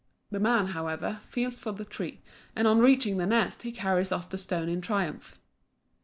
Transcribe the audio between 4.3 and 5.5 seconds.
the stone in triumph.